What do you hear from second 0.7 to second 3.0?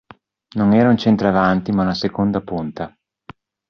era un centravanti, ma una seconda punta.